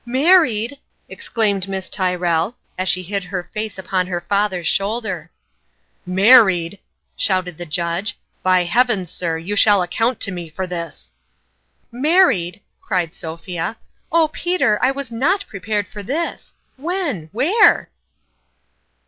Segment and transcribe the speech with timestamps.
[0.27, 0.79] "Married!"
[1.17, 5.29] exclaimed Miss Tyrrell, as she hid her face upon her father's shoulder."
[6.09, 6.79] Maried!"
[7.15, 11.13] shouted the Judge." By heav ens, sir, you shall account to me for this!""
[11.91, 13.77] Married!" cried Sophia.."
[14.11, 16.55] Oh, Peter, I was not prepared for this!
[16.77, 17.29] When?
[17.31, 17.89] Where